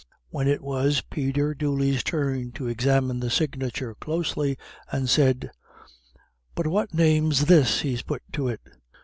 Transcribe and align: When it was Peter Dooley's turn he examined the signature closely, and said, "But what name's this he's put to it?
When 0.31 0.47
it 0.47 0.63
was 0.63 1.03
Peter 1.11 1.53
Dooley's 1.53 2.01
turn 2.03 2.53
he 2.57 2.67
examined 2.67 3.21
the 3.21 3.29
signature 3.29 3.93
closely, 3.93 4.57
and 4.91 5.07
said, 5.07 5.51
"But 6.55 6.65
what 6.65 6.91
name's 6.91 7.45
this 7.45 7.81
he's 7.81 8.01
put 8.01 8.23
to 8.31 8.47
it? 8.47 8.61